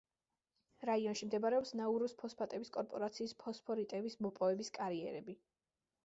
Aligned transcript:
რაიონში 0.89 1.25
მდებარეობს 1.27 1.73
ნაურუს 1.79 2.15
ფოსფატების 2.21 2.71
კორპორაციის 2.77 3.35
ფოსფორიტების 3.43 4.17
მოპოვების 4.27 4.73
კარიერები. 4.79 5.37